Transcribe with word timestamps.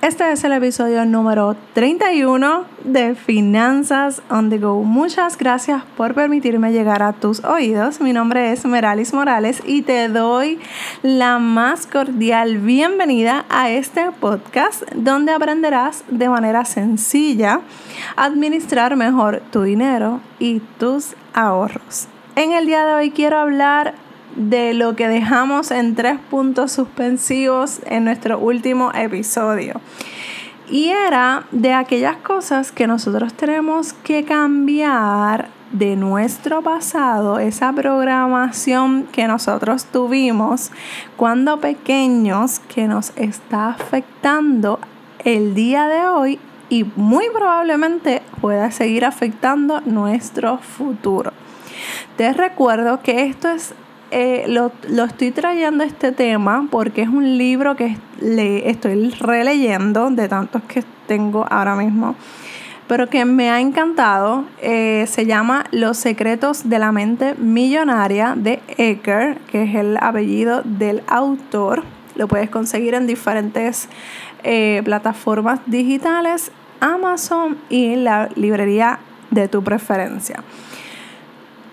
Este 0.00 0.30
es 0.30 0.44
el 0.44 0.52
episodio 0.52 1.04
número 1.04 1.56
31 1.72 2.66
de 2.84 3.16
Finanzas 3.16 4.22
on 4.30 4.48
the 4.48 4.58
Go. 4.58 4.84
Muchas 4.84 5.36
gracias 5.36 5.82
por 5.96 6.14
permitirme 6.14 6.70
llegar 6.70 7.02
a 7.02 7.14
tus 7.14 7.42
oídos. 7.42 8.00
Mi 8.00 8.12
nombre 8.12 8.52
es 8.52 8.64
Meralis 8.64 9.12
Morales 9.12 9.60
y 9.66 9.82
te 9.82 10.08
doy 10.08 10.60
la 11.02 11.40
más 11.40 11.88
cordial 11.88 12.58
bienvenida 12.58 13.44
a 13.48 13.70
este 13.70 14.12
podcast 14.12 14.84
donde 14.94 15.32
aprenderás 15.32 16.04
de 16.08 16.28
manera 16.28 16.64
sencilla 16.64 17.60
a 18.14 18.24
administrar 18.24 18.94
mejor 18.94 19.42
tu 19.50 19.62
dinero 19.62 20.20
y 20.38 20.60
tus 20.78 21.16
ahorros. 21.34 22.06
En 22.36 22.52
el 22.52 22.66
día 22.66 22.86
de 22.86 22.94
hoy 22.94 23.10
quiero 23.10 23.38
hablar 23.38 23.94
de 24.36 24.74
lo 24.74 24.96
que 24.96 25.08
dejamos 25.08 25.70
en 25.70 25.94
tres 25.94 26.18
puntos 26.30 26.72
suspensivos 26.72 27.80
en 27.86 28.04
nuestro 28.04 28.38
último 28.38 28.92
episodio. 28.94 29.80
Y 30.70 30.88
era 30.88 31.44
de 31.50 31.72
aquellas 31.72 32.16
cosas 32.16 32.72
que 32.72 32.86
nosotros 32.86 33.32
tenemos 33.34 33.92
que 33.92 34.24
cambiar 34.24 35.48
de 35.72 35.96
nuestro 35.96 36.62
pasado, 36.62 37.38
esa 37.38 37.72
programación 37.72 39.04
que 39.12 39.26
nosotros 39.26 39.86
tuvimos 39.86 40.70
cuando 41.16 41.60
pequeños 41.60 42.58
que 42.60 42.86
nos 42.86 43.12
está 43.16 43.68
afectando 43.70 44.78
el 45.24 45.54
día 45.54 45.86
de 45.86 46.06
hoy 46.06 46.38
y 46.70 46.84
muy 46.96 47.26
probablemente 47.30 48.22
pueda 48.40 48.70
seguir 48.70 49.04
afectando 49.04 49.80
nuestro 49.82 50.58
futuro. 50.58 51.32
Te 52.16 52.32
recuerdo 52.32 53.00
que 53.00 53.24
esto 53.24 53.48
es 53.48 53.74
eh, 54.10 54.46
lo, 54.48 54.72
estoy 55.04 55.30
trayendo 55.32 55.84
este 55.84 56.12
tema 56.12 56.66
porque 56.70 57.02
es 57.02 57.08
un 57.08 57.36
libro 57.36 57.76
que 57.76 57.96
le 58.20 58.70
estoy 58.70 59.10
releyendo 59.10 60.10
de 60.10 60.28
tantos 60.28 60.62
que 60.62 60.82
tengo 61.06 61.46
ahora 61.50 61.76
mismo, 61.76 62.14
pero 62.86 63.08
que 63.08 63.24
me 63.24 63.50
ha 63.50 63.60
encantado. 63.60 64.44
Eh, 64.60 65.04
se 65.08 65.26
llama 65.26 65.64
Los 65.72 65.98
secretos 65.98 66.68
de 66.68 66.78
la 66.78 66.92
mente 66.92 67.34
millonaria 67.34 68.34
de 68.36 68.60
Ecker, 68.78 69.38
que 69.50 69.64
es 69.64 69.74
el 69.74 69.98
apellido 69.98 70.62
del 70.64 71.02
autor. 71.06 71.82
Lo 72.14 72.28
puedes 72.28 72.50
conseguir 72.50 72.94
en 72.94 73.06
diferentes 73.06 73.88
eh, 74.42 74.80
plataformas 74.84 75.60
digitales, 75.66 76.50
Amazon 76.80 77.58
y 77.68 77.96
la 77.96 78.28
librería 78.36 79.00
de 79.30 79.48
tu 79.48 79.62
preferencia. 79.62 80.42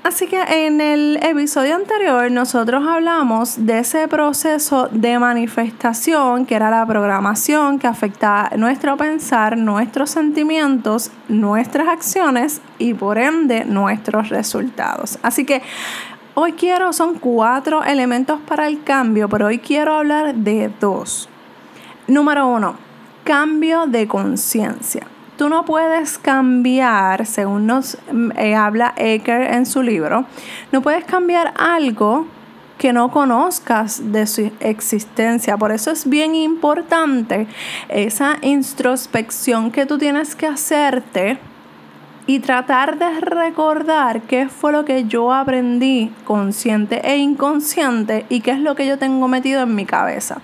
Así 0.05 0.27
que 0.27 0.39
en 0.39 0.81
el 0.81 1.17
episodio 1.23 1.75
anterior 1.75 2.29
nosotros 2.29 2.87
hablamos 2.87 3.65
de 3.65 3.79
ese 3.79 4.07
proceso 4.07 4.87
de 4.91 5.17
manifestación 5.17 6.45
que 6.45 6.53
era 6.53 6.69
la 6.69 6.85
programación 6.85 7.79
que 7.79 7.87
afecta 7.87 8.51
nuestro 8.55 8.97
pensar, 8.97 9.57
nuestros 9.57 10.11
sentimientos, 10.11 11.09
nuestras 11.27 11.87
acciones 11.87 12.61
y 12.77 12.93
por 12.93 13.17
ende 13.17 13.65
nuestros 13.65 14.29
resultados. 14.29 15.17
Así 15.23 15.43
que 15.43 15.63
hoy 16.35 16.51
quiero, 16.51 16.93
son 16.93 17.15
cuatro 17.15 17.83
elementos 17.83 18.39
para 18.41 18.67
el 18.67 18.83
cambio, 18.83 19.27
pero 19.27 19.47
hoy 19.47 19.57
quiero 19.57 19.95
hablar 19.95 20.35
de 20.35 20.69
dos. 20.79 21.27
Número 22.05 22.45
uno, 22.45 22.75
cambio 23.23 23.87
de 23.87 24.07
conciencia 24.07 25.07
tú 25.37 25.49
no 25.49 25.65
puedes 25.65 26.17
cambiar, 26.17 27.25
según 27.25 27.67
nos 27.67 27.97
eh, 28.37 28.55
habla 28.55 28.93
Eker 28.97 29.53
en 29.53 29.65
su 29.65 29.81
libro, 29.81 30.25
no 30.71 30.81
puedes 30.81 31.05
cambiar 31.05 31.53
algo 31.57 32.27
que 32.77 32.91
no 32.93 33.09
conozcas 33.09 34.11
de 34.11 34.27
su 34.27 34.51
existencia. 34.59 35.57
Por 35.57 35.71
eso 35.71 35.91
es 35.91 36.07
bien 36.07 36.35
importante 36.35 37.47
esa 37.89 38.37
introspección 38.41 39.71
que 39.71 39.85
tú 39.85 39.97
tienes 39.97 40.35
que 40.35 40.47
hacerte 40.47 41.39
y 42.27 42.39
tratar 42.39 42.97
de 42.97 43.19
recordar 43.21 44.21
qué 44.23 44.49
fue 44.49 44.71
lo 44.71 44.83
que 44.83 45.05
yo 45.05 45.31
aprendí 45.31 46.11
consciente 46.25 47.01
e 47.07 47.17
inconsciente 47.17 48.25
y 48.29 48.41
qué 48.41 48.51
es 48.51 48.59
lo 48.59 48.75
que 48.75 48.87
yo 48.87 48.97
tengo 48.97 49.27
metido 49.27 49.61
en 49.61 49.75
mi 49.75 49.85
cabeza 49.85 50.41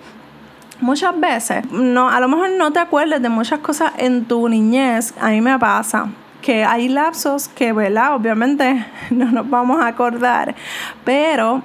muchas 0.82 1.20
veces, 1.20 1.70
no, 1.72 2.10
a 2.10 2.20
lo 2.20 2.28
mejor 2.28 2.52
no 2.52 2.72
te 2.72 2.80
acuerdes 2.80 3.22
de 3.22 3.30
muchas 3.30 3.60
cosas 3.60 3.94
en 3.98 4.26
tu 4.26 4.48
niñez, 4.50 5.14
a 5.20 5.30
mí 5.30 5.42
me 5.42 5.58
pasa 5.58 6.10
que 6.42 6.64
hay 6.66 6.90
lapsos 6.90 7.48
que, 7.48 7.72
¿verdad? 7.72 8.16
Obviamente 8.16 8.86
no 9.12 9.32
nos 9.32 9.50
vamos 9.50 9.80
a 9.82 9.88
acordar, 9.88 10.56
pero 11.06 11.62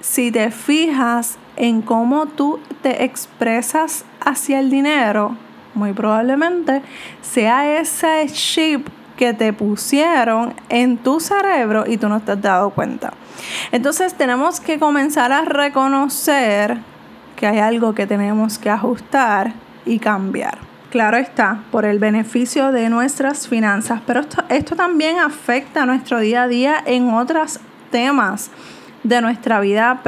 si 0.00 0.30
te 0.30 0.50
fijas 0.50 1.38
en 1.56 1.82
cómo 1.82 2.26
tú 2.26 2.58
te 2.82 3.04
expresas 3.04 4.04
hacia 4.20 4.60
el 4.60 4.70
dinero, 4.70 5.36
muy 5.74 5.92
probablemente 5.92 6.82
sea 7.20 7.78
ese 7.78 8.26
chip 8.32 8.88
que 9.16 9.34
te 9.34 9.52
pusieron 9.52 10.54
en 10.70 10.96
tu 10.96 11.20
cerebro 11.20 11.84
y 11.86 11.98
tú 11.98 12.08
no 12.08 12.20
te 12.20 12.32
has 12.32 12.40
dado 12.40 12.70
cuenta. 12.70 13.12
Entonces 13.70 14.14
tenemos 14.14 14.60
que 14.60 14.78
comenzar 14.78 15.30
a 15.32 15.42
reconocer 15.42 16.78
que 17.40 17.46
hay 17.46 17.58
algo 17.58 17.94
que 17.94 18.06
tenemos 18.06 18.58
que 18.58 18.68
ajustar 18.68 19.54
y 19.86 19.98
cambiar. 19.98 20.58
Claro 20.90 21.16
está, 21.16 21.62
por 21.70 21.86
el 21.86 21.98
beneficio 21.98 22.70
de 22.70 22.90
nuestras 22.90 23.48
finanzas, 23.48 24.02
pero 24.06 24.20
esto, 24.50 24.76
también 24.76 25.18
afecta 25.18 25.84
a 25.84 25.86
nuestro 25.86 26.20
día 26.20 26.42
a 26.42 26.48
día 26.48 26.82
en 26.84 27.08
otros 27.14 27.58
temas 27.90 28.50
de 29.04 29.22
nuestra 29.22 29.58
vida 29.60 30.02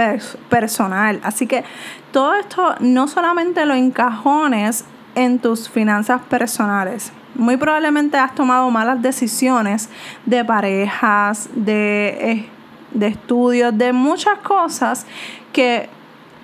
personal. 0.50 1.20
Así 1.22 1.46
que 1.46 1.64
todo 2.10 2.34
esto 2.34 2.74
no 2.80 3.08
solamente 3.08 3.64
lo 3.64 3.72
encajones 3.72 4.84
en 5.14 5.38
tus 5.38 5.70
finanzas 5.70 6.20
personales. 6.28 7.12
Muy 7.34 7.56
probablemente 7.56 8.18
has 8.18 8.34
tomado 8.34 8.70
malas 8.70 9.00
decisiones 9.00 9.88
de 10.26 10.44
parejas, 10.44 11.48
de, 11.54 12.08
eh, 12.20 12.48
de 12.92 13.06
estudios, 13.06 13.78
de 13.78 13.94
muchas 13.94 14.38
cosas 14.40 15.06
que 15.54 15.88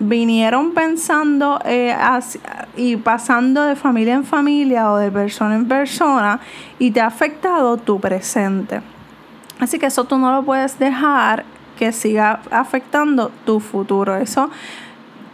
vinieron 0.00 0.72
pensando 0.72 1.60
eh, 1.64 1.94
y 2.76 2.96
pasando 2.96 3.64
de 3.64 3.76
familia 3.76 4.14
en 4.14 4.24
familia 4.24 4.92
o 4.92 4.96
de 4.96 5.10
persona 5.10 5.56
en 5.56 5.66
persona 5.66 6.40
y 6.78 6.90
te 6.90 7.00
ha 7.00 7.06
afectado 7.06 7.76
tu 7.76 8.00
presente. 8.00 8.80
Así 9.58 9.78
que 9.78 9.86
eso 9.86 10.04
tú 10.04 10.18
no 10.18 10.32
lo 10.32 10.44
puedes 10.44 10.78
dejar 10.78 11.44
que 11.78 11.92
siga 11.92 12.40
afectando 12.50 13.30
tu 13.44 13.60
futuro. 13.60 14.16
Eso 14.16 14.50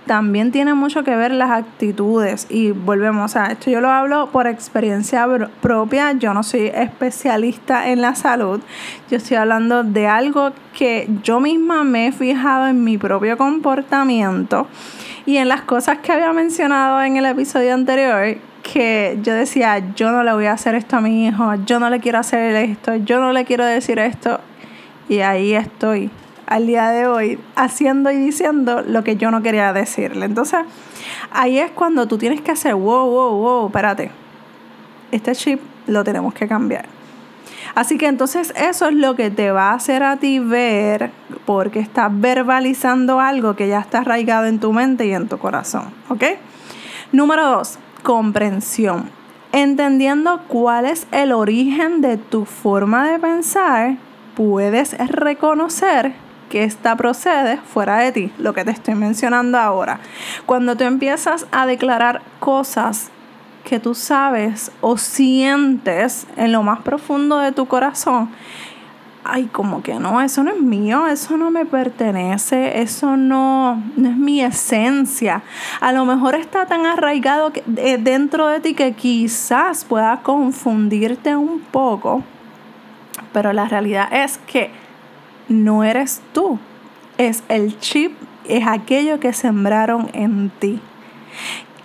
también 0.06 0.53
tiene 0.53 0.75
mucho 0.75 1.03
que 1.04 1.16
ver 1.16 1.32
las 1.32 1.50
actitudes. 1.50 2.47
Y 2.50 2.72
volvemos 2.72 3.37
a 3.37 3.47
esto 3.47 3.70
yo 3.70 3.81
lo 3.81 3.91
hablo 3.91 4.28
por 4.31 4.47
experiencia 4.47 5.26
propia. 5.60 6.12
Yo 6.12 6.34
no 6.34 6.42
soy 6.42 6.70
especialista 6.75 7.88
en 7.88 8.00
la 8.00 8.14
salud. 8.14 8.60
Yo 9.10 9.16
estoy 9.16 9.37
hablando 9.37 9.82
de 9.82 10.06
algo 10.06 10.53
que 10.76 11.09
yo 11.22 11.41
misma 11.41 11.84
me 11.84 12.09
he 12.09 12.12
fijado 12.12 12.66
en 12.69 12.84
mi 12.84 12.98
propio 12.98 13.37
comportamiento 13.37 14.66
y 15.26 15.38
en 15.38 15.48
las 15.48 15.62
cosas 15.62 15.98
que 15.98 16.12
había 16.12 16.32
mencionado 16.32 17.03
en 17.03 17.16
el 17.16 17.26
episodio 17.26 17.75
anterior 17.75 18.37
que 18.62 19.19
yo 19.22 19.34
decía 19.34 19.82
yo 19.94 20.10
no 20.10 20.22
le 20.22 20.32
voy 20.32 20.47
a 20.47 20.53
hacer 20.53 20.75
esto 20.75 20.97
a 20.97 21.00
mi 21.00 21.26
hijo. 21.26 21.54
Yo 21.66 21.78
no 21.78 21.91
le 21.91 22.00
quiero 22.00 22.19
hacer 22.19 22.54
esto. 22.56 22.97
Yo 22.97 23.20
no 23.20 23.32
le 23.32 23.44
quiero 23.44 23.64
decir 23.64 23.98
esto 23.98 24.41
y 25.09 25.20
ahí 25.20 25.54
estoy 25.54 26.10
al 26.47 26.66
día 26.66 26.91
de 26.91 27.06
hoy 27.06 27.38
haciendo 27.56 28.10
y 28.10 28.16
diciendo 28.16 28.82
lo 28.87 29.05
que 29.05 29.16
yo 29.16 29.31
no 29.31 29.43
quería 29.43 29.72
decirle. 29.72 30.27
Entonces, 30.27 30.60
ahí 31.31 31.59
es 31.59 31.71
cuando 31.71 32.06
tú 32.06 32.19
tienes 32.19 32.41
que 32.41 32.50
hacer, 32.50 32.75
wow, 32.75 33.09
wow, 33.09 33.38
wow, 33.38 33.66
espérate, 33.66 34.10
este 35.10 35.34
chip 35.34 35.60
lo 35.87 36.05
tenemos 36.05 36.34
que 36.34 36.49
cambiar. 36.49 36.87
Así 37.75 37.99
que 37.99 38.06
entonces 38.06 38.53
eso 38.56 38.88
es 38.88 38.94
lo 38.94 39.16
que 39.16 39.31
te 39.31 39.50
va 39.50 39.71
a 39.71 39.75
hacer 39.75 40.03
a 40.03 40.16
ti 40.16 40.38
ver 40.38 41.10
porque 41.44 41.81
estás 41.81 42.09
verbalizando 42.12 43.19
algo 43.21 43.56
que 43.56 43.66
ya 43.69 43.81
está 43.81 43.99
arraigado 43.99 44.47
en 44.47 44.61
tu 44.61 44.72
mente 44.72 45.06
y 45.06 45.12
en 45.12 45.28
tu 45.28 45.38
corazón. 45.38 45.87
¿Ok? 46.09 46.25
Número 47.11 47.49
dos, 47.49 47.78
comprensión. 48.03 49.11
Entendiendo 49.53 50.43
cuál 50.49 50.85
es 50.85 51.06
el 51.11 51.32
origen 51.32 52.00
de 52.00 52.17
tu 52.17 52.44
forma 52.44 53.08
de 53.11 53.19
pensar, 53.19 53.97
puedes 54.37 54.97
reconocer 55.08 56.12
que 56.54 56.62
esta 56.62 56.94
procede 56.94 57.56
fuera 57.56 57.96
de 57.96 58.12
ti, 58.12 58.32
lo 58.38 58.54
que 58.54 58.64
te 58.64 58.70
estoy 58.70 58.94
mencionando 58.94 59.58
ahora. 59.58 59.98
Cuando 60.46 60.76
tú 60.76 60.84
empiezas 60.84 61.48
a 61.50 61.66
declarar 61.66 62.22
cosas 62.38 63.10
que 63.64 63.80
tú 63.80 63.96
sabes 63.96 64.70
o 64.80 64.96
sientes 64.96 66.28
en 66.36 66.52
lo 66.52 66.62
más 66.62 66.78
profundo 66.82 67.38
de 67.38 67.50
tu 67.50 67.66
corazón, 67.66 68.28
ay, 69.24 69.46
como 69.50 69.82
que 69.82 69.94
no, 69.94 70.20
eso 70.20 70.44
no 70.44 70.52
es 70.52 70.60
mío, 70.60 71.08
eso 71.08 71.36
no 71.36 71.50
me 71.50 71.66
pertenece, 71.66 72.80
eso 72.82 73.16
no, 73.16 73.82
no 73.96 74.10
es 74.10 74.16
mi 74.16 74.40
esencia. 74.40 75.42
A 75.80 75.90
lo 75.90 76.04
mejor 76.04 76.36
está 76.36 76.66
tan 76.66 76.86
arraigado 76.86 77.50
eh, 77.78 77.98
dentro 77.98 78.46
de 78.46 78.60
ti 78.60 78.74
que 78.74 78.92
quizás 78.92 79.84
pueda 79.84 80.20
confundirte 80.22 81.34
un 81.34 81.58
poco, 81.58 82.22
pero 83.32 83.52
la 83.52 83.64
realidad 83.64 84.06
es 84.12 84.38
que 84.46 84.83
no 85.49 85.85
eres 85.85 86.23
tú, 86.32 86.58
es 87.19 87.43
el 87.49 87.79
chip, 87.79 88.12
es 88.49 88.67
aquello 88.67 89.20
que 89.20 89.32
sembraron 89.32 90.11
en 90.12 90.50
ti. 90.58 90.81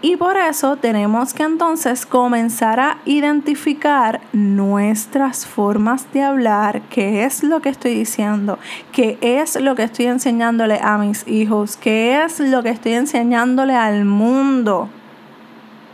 Y 0.02 0.16
por 0.16 0.38
eso 0.38 0.78
tenemos 0.78 1.34
que 1.34 1.44
entonces 1.44 2.06
comenzar 2.06 2.80
a 2.80 3.00
identificar 3.04 4.22
nuestras 4.32 5.46
formas 5.46 6.12
de 6.14 6.24
hablar, 6.24 6.82
qué 6.90 7.26
es 7.26 7.44
lo 7.44 7.62
que 7.62 7.68
estoy 7.68 7.96
diciendo, 7.96 8.60
qué 8.94 9.18
es 9.22 9.60
lo 9.60 9.76
que 9.76 9.84
estoy 9.84 10.06
enseñándole 10.06 10.80
a 10.82 10.98
mis 10.98 11.28
hijos, 11.28 11.76
qué 11.76 12.24
es 12.24 12.40
lo 12.40 12.64
que 12.64 12.70
estoy 12.70 12.94
enseñándole 12.94 13.76
al 13.76 14.06
mundo 14.06 14.88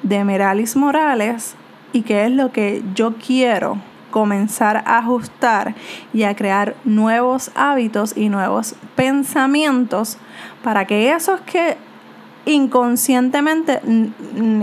de 0.04 0.24
Meralis 0.24 0.76
Morales 0.76 1.56
y 1.92 2.04
qué 2.04 2.26
es 2.26 2.32
lo 2.32 2.52
que 2.52 2.84
yo 2.94 3.16
quiero 3.16 3.80
comenzar 4.16 4.78
a 4.86 5.00
ajustar 5.00 5.76
y 6.14 6.24
a 6.24 6.34
crear 6.38 6.74
nuevos 6.86 7.52
hábitos 7.54 8.16
y 8.16 8.30
nuevos 8.30 8.76
pensamientos 8.96 10.18
para 10.64 10.86
que 10.86 11.12
esos 11.12 11.42
que 11.42 11.76
inconscientemente 12.46 13.82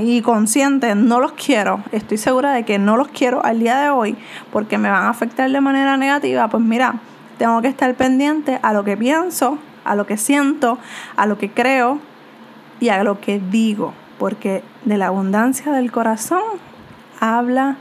y 0.00 0.22
consciente 0.22 0.94
no 0.94 1.20
los 1.20 1.32
quiero, 1.32 1.82
estoy 1.92 2.16
segura 2.16 2.52
de 2.52 2.64
que 2.64 2.78
no 2.78 2.96
los 2.96 3.08
quiero 3.08 3.44
al 3.44 3.58
día 3.58 3.78
de 3.78 3.90
hoy 3.90 4.16
porque 4.50 4.78
me 4.78 4.88
van 4.88 5.02
a 5.02 5.10
afectar 5.10 5.50
de 5.50 5.60
manera 5.60 5.98
negativa, 5.98 6.48
pues 6.48 6.62
mira, 6.64 6.94
tengo 7.36 7.60
que 7.60 7.68
estar 7.68 7.94
pendiente 7.94 8.58
a 8.62 8.72
lo 8.72 8.84
que 8.84 8.96
pienso, 8.96 9.58
a 9.84 9.94
lo 9.96 10.06
que 10.06 10.16
siento, 10.16 10.78
a 11.14 11.26
lo 11.26 11.36
que 11.36 11.50
creo 11.50 11.98
y 12.80 12.88
a 12.88 13.04
lo 13.04 13.20
que 13.20 13.38
digo, 13.38 13.92
porque 14.18 14.64
de 14.86 14.96
la 14.96 15.08
abundancia 15.08 15.72
del 15.72 15.92
corazón 15.92 16.40
habla 17.20 17.76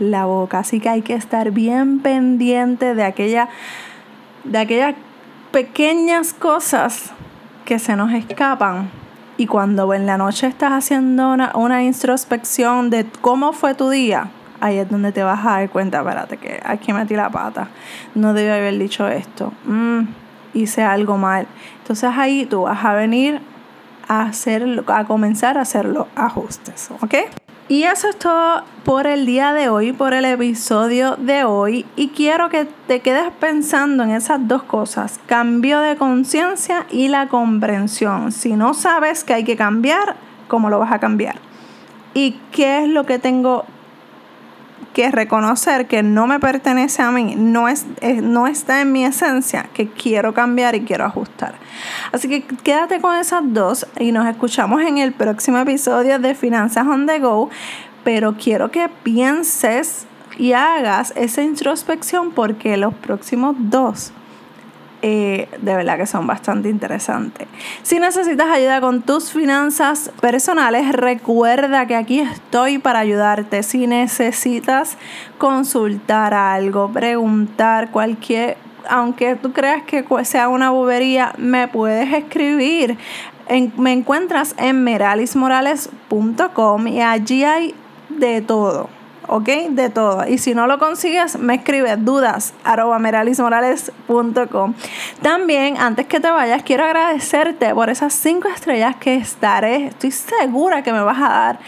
la 0.00 0.24
boca, 0.24 0.58
así 0.58 0.80
que 0.80 0.88
hay 0.88 1.02
que 1.02 1.14
estar 1.14 1.52
bien 1.52 2.00
pendiente 2.00 2.94
de 2.94 3.04
aquella 3.04 3.48
de 4.44 4.58
aquellas 4.58 4.94
pequeñas 5.52 6.32
cosas 6.32 7.12
que 7.64 7.78
se 7.78 7.94
nos 7.94 8.12
escapan 8.12 8.90
y 9.36 9.46
cuando 9.46 9.94
en 9.94 10.04
la 10.04 10.18
noche 10.18 10.46
estás 10.46 10.72
haciendo 10.72 11.34
una, 11.54 11.82
introspección 11.82 12.90
de 12.90 13.06
cómo 13.22 13.54
fue 13.54 13.74
tu 13.74 13.88
día, 13.88 14.28
ahí 14.60 14.76
es 14.76 14.90
donde 14.90 15.12
te 15.12 15.22
vas 15.22 15.40
a 15.46 15.52
dar 15.52 15.70
cuenta, 15.70 16.00
espérate, 16.00 16.36
que 16.36 16.60
aquí 16.62 16.92
metí 16.92 17.16
la 17.16 17.30
pata, 17.30 17.68
no 18.14 18.34
debí 18.34 18.50
haber 18.50 18.78
dicho 18.78 19.08
esto, 19.08 19.52
mm, 19.64 20.00
hice 20.52 20.82
algo 20.82 21.16
mal. 21.16 21.46
Entonces 21.78 22.10
ahí 22.14 22.44
tú 22.44 22.62
vas 22.62 22.84
a 22.84 22.92
venir 22.92 23.40
a, 24.08 24.24
hacer, 24.24 24.84
a 24.86 25.04
comenzar 25.04 25.56
a 25.56 25.62
hacer 25.62 25.86
los 25.86 26.06
ajustes, 26.16 26.90
¿ok? 27.00 27.14
Y 27.70 27.84
eso 27.84 28.08
es 28.08 28.18
todo 28.18 28.64
por 28.84 29.06
el 29.06 29.26
día 29.26 29.52
de 29.52 29.68
hoy, 29.68 29.92
por 29.92 30.12
el 30.12 30.24
episodio 30.24 31.14
de 31.14 31.44
hoy. 31.44 31.86
Y 31.94 32.08
quiero 32.08 32.48
que 32.48 32.66
te 32.88 32.98
quedes 32.98 33.30
pensando 33.38 34.02
en 34.02 34.10
esas 34.10 34.48
dos 34.48 34.64
cosas, 34.64 35.20
cambio 35.26 35.78
de 35.78 35.94
conciencia 35.94 36.84
y 36.90 37.06
la 37.06 37.28
comprensión. 37.28 38.32
Si 38.32 38.54
no 38.54 38.74
sabes 38.74 39.22
que 39.22 39.34
hay 39.34 39.44
que 39.44 39.56
cambiar, 39.56 40.16
¿cómo 40.48 40.68
lo 40.68 40.80
vas 40.80 40.90
a 40.90 40.98
cambiar? 40.98 41.36
¿Y 42.12 42.40
qué 42.50 42.82
es 42.82 42.88
lo 42.88 43.06
que 43.06 43.20
tengo 43.20 43.64
que 44.92 45.10
reconocer 45.10 45.86
que 45.86 46.02
no 46.02 46.26
me 46.26 46.40
pertenece 46.40 47.02
a 47.02 47.10
mí, 47.10 47.34
no, 47.36 47.68
es, 47.68 47.86
no 48.22 48.46
está 48.46 48.80
en 48.80 48.92
mi 48.92 49.04
esencia, 49.04 49.68
que 49.72 49.88
quiero 49.88 50.34
cambiar 50.34 50.74
y 50.74 50.82
quiero 50.82 51.04
ajustar. 51.04 51.54
Así 52.12 52.28
que 52.28 52.42
quédate 52.42 53.00
con 53.00 53.14
esas 53.16 53.42
dos 53.44 53.86
y 53.98 54.12
nos 54.12 54.26
escuchamos 54.26 54.82
en 54.82 54.98
el 54.98 55.12
próximo 55.12 55.58
episodio 55.58 56.18
de 56.18 56.34
Finanzas 56.34 56.86
on 56.86 57.06
the 57.06 57.18
Go, 57.18 57.50
pero 58.04 58.34
quiero 58.36 58.70
que 58.70 58.88
pienses 59.02 60.06
y 60.38 60.52
hagas 60.52 61.12
esa 61.16 61.42
introspección 61.42 62.32
porque 62.32 62.76
los 62.76 62.94
próximos 62.94 63.56
dos 63.58 64.12
de 65.02 65.48
verdad 65.62 65.96
que 65.96 66.06
son 66.06 66.26
bastante 66.26 66.68
interesantes. 66.68 67.46
Si 67.82 67.98
necesitas 67.98 68.48
ayuda 68.48 68.80
con 68.80 69.02
tus 69.02 69.32
finanzas 69.32 70.10
personales, 70.20 70.92
recuerda 70.92 71.86
que 71.86 71.96
aquí 71.96 72.20
estoy 72.20 72.78
para 72.78 73.00
ayudarte. 73.00 73.62
Si 73.62 73.86
necesitas 73.86 74.96
consultar 75.38 76.34
algo, 76.34 76.92
preguntar 76.92 77.90
cualquier, 77.90 78.58
aunque 78.88 79.36
tú 79.36 79.52
creas 79.52 79.82
que 79.84 80.04
sea 80.24 80.48
una 80.48 80.70
bobería, 80.70 81.34
me 81.38 81.68
puedes 81.68 82.12
escribir. 82.12 82.98
me 83.76 83.92
encuentras 83.92 84.54
en 84.58 84.82
meralismorales.com 84.84 86.88
y 86.88 87.00
allí 87.00 87.44
hay 87.44 87.74
de 88.08 88.42
todo 88.42 88.99
¿ok? 89.30 89.48
De 89.70 89.90
todo. 89.90 90.26
Y 90.26 90.38
si 90.38 90.54
no 90.54 90.66
lo 90.66 90.78
consigues, 90.78 91.38
me 91.38 91.54
escribes 91.54 92.04
dudas 92.04 92.52
arroba 92.64 92.98
meralismorales.com. 92.98 94.74
También, 95.22 95.76
antes 95.78 96.06
que 96.06 96.20
te 96.20 96.30
vayas, 96.30 96.62
quiero 96.64 96.84
agradecerte 96.84 97.72
por 97.74 97.88
esas 97.90 98.12
cinco 98.12 98.48
estrellas 98.48 98.96
que 98.96 99.14
estaré, 99.14 99.86
estoy 99.86 100.10
segura 100.10 100.82
que 100.82 100.92
me 100.92 101.00
vas 101.00 101.18
a 101.18 101.28
dar. 101.28 101.58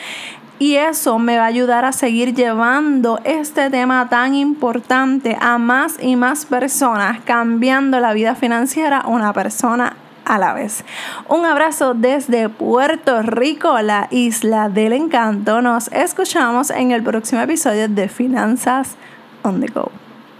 Y 0.58 0.76
eso 0.76 1.18
me 1.18 1.38
va 1.38 1.44
a 1.44 1.46
ayudar 1.46 1.84
a 1.84 1.92
seguir 1.92 2.34
llevando 2.34 3.20
este 3.24 3.68
tema 3.70 4.08
tan 4.08 4.34
importante 4.34 5.36
a 5.40 5.58
más 5.58 5.96
y 6.00 6.14
más 6.14 6.46
personas, 6.46 7.20
cambiando 7.24 7.98
la 7.98 8.12
vida 8.12 8.34
financiera 8.34 9.04
una 9.06 9.32
persona 9.32 9.96
a 10.24 10.38
la 10.38 10.54
vez. 10.54 10.84
Un 11.28 11.44
abrazo 11.44 11.94
desde 11.94 12.48
Puerto 12.48 13.22
Rico, 13.22 13.80
la 13.80 14.08
isla 14.10 14.69
del 14.69 14.92
encanto. 14.92 15.62
Nos 15.62 15.88
escuchamos 15.92 16.70
en 16.70 16.92
el 16.92 17.02
próximo 17.02 17.40
episodio 17.40 17.88
de 17.88 18.08
Finanzas 18.08 18.96
on 19.42 19.60
the 19.60 19.66
Go. 19.66 19.90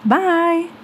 Bye. 0.05 0.82